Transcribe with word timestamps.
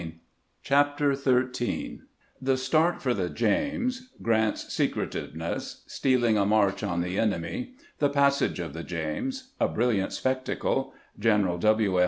13 0.01 0.19
CHAPTER 0.63 1.13
XIII 1.13 1.99
THE 2.41 2.57
START 2.57 3.03
FOE 3.03 3.13
THE 3.13 3.29
JAMES— 3.29 4.09
GRANT'S 4.23 4.73
SECRETIVENESS— 4.73 5.81
STEALING 5.85 6.39
A 6.39 6.45
MARCH 6.47 6.81
ON 6.81 7.01
THE 7.01 7.19
ENEMY— 7.19 7.73
THE 7.99 8.09
PASSAGE 8.09 8.59
OF 8.59 8.73
THE 8.73 8.83
JAMES— 8.83 9.51
A 9.59 9.67
BRILLIANT 9.67 10.11
SPECTACLE— 10.11 10.95
GENERAL 11.19 11.59
W. 11.59 11.99